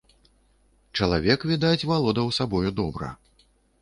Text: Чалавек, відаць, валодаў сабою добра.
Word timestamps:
Чалавек, 0.99 1.39
відаць, 1.51 1.87
валодаў 1.91 2.33
сабою 2.39 2.69
добра. 2.81 3.15